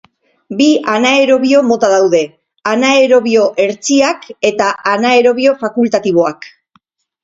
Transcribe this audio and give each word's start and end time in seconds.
Bi 0.61 0.69
anaerobio 0.93 1.59
mota 1.73 1.91
daude: 1.93 2.23
anaerobio 2.73 3.47
hertsiak 3.67 4.29
eta 4.53 4.75
anaerobio 4.97 5.59
fakultatiboak. 5.65 6.55